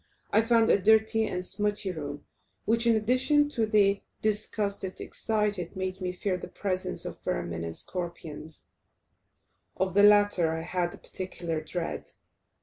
[0.31, 2.25] I found a dirty and smutty room,
[2.65, 7.63] which, in addition to the disgust it excited, made me fear the presence of vermin
[7.63, 8.69] and scorpions;
[9.77, 12.13] of the latter I had a particular dread.